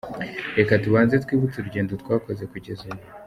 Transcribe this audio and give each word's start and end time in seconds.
Reka 0.57 0.73
tubanze 0.83 1.15
twibutse 1.23 1.55
urugendo 1.57 1.91
twakoze 2.01 2.43
kugeza 2.51 2.81
ubu: 2.89 3.03